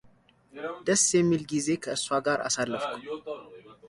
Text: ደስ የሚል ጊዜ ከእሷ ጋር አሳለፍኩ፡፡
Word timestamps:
ደስ 0.85 1.03
የሚል 1.17 1.43
ጊዜ 1.51 1.67
ከእሷ 1.83 2.07
ጋር 2.25 2.39
አሳለፍኩ፡፡ 2.47 2.91